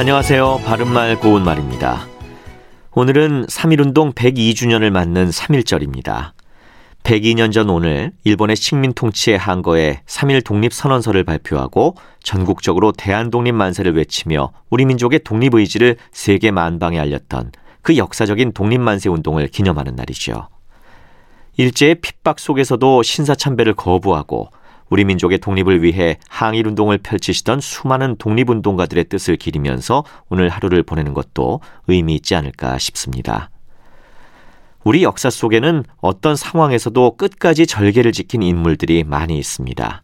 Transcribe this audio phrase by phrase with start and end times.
[0.00, 0.62] 안녕하세요.
[0.64, 2.06] 바른말 고운말입니다.
[2.92, 6.32] 오늘은 3.1운동 102주년을 맞는 3.1절입니다.
[7.02, 14.86] 102년 전 오늘 일본의 식민 통치에 한거에 3.1 독립선언서를 발표하고 전국적으로 대한독립 만세를 외치며 우리
[14.86, 20.48] 민족의 독립 의지를 세계 만방에 알렸던 그 역사적인 독립만세 운동을 기념하는 날이죠.
[21.58, 24.48] 일제의 핍박 속에서도 신사참배를 거부하고
[24.90, 31.60] 우리 민족의 독립을 위해 항일 운동을 펼치시던 수많은 독립운동가들의 뜻을 기리면서 오늘 하루를 보내는 것도
[31.86, 33.50] 의미 있지 않을까 싶습니다.
[34.82, 40.02] 우리 역사 속에는 어떤 상황에서도 끝까지 절개를 지킨 인물들이 많이 있습니다.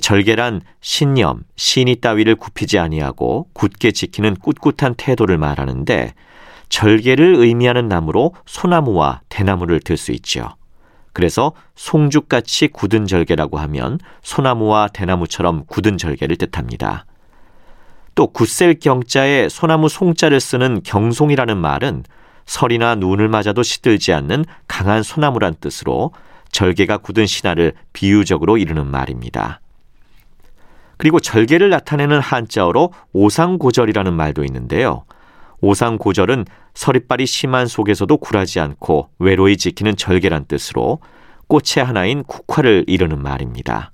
[0.00, 6.14] 절개란 신념, 신이 따위를 굽히지 아니하고 굳게 지키는 꿋꿋한 태도를 말하는데
[6.68, 10.56] 절개를 의미하는 나무로 소나무와 대나무를 들 수 있지요.
[11.14, 17.06] 그래서 송죽같이 굳은 절개라고 하면 소나무와 대나무처럼 굳은 절개를 뜻합니다.
[18.14, 22.04] 또 굳셀 경자에 소나무 송자를 쓰는 경송이라는 말은
[22.46, 26.12] 설이나 눈을 맞아도 시들지 않는 강한 소나무란 뜻으로
[26.50, 29.60] 절개가 굳은 신화를 비유적으로 이르는 말입니다.
[30.96, 35.04] 그리고 절개를 나타내는 한자어로 오상고절이라는 말도 있는데요.
[35.60, 36.44] 오상고절은
[36.74, 40.98] 서리빨이 심한 속에서도 굴하지 않고 외로이 지키는 절개란 뜻으로
[41.48, 43.92] 꽃의 하나인 국화를 이르는 말입니다.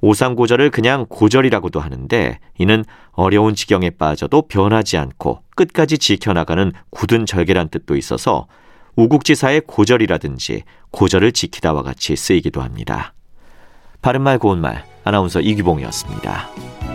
[0.00, 7.96] 오상고절을 그냥 고절이라고도 하는데 이는 어려운 지경에 빠져도 변하지 않고 끝까지 지켜나가는 굳은 절개란 뜻도
[7.96, 8.48] 있어서
[8.96, 13.14] 우국지사의 고절이라든지 고절을 지키다와 같이 쓰이기도 합니다.
[14.02, 16.91] 바른말 고운말 아나운서 이규봉이었습니다.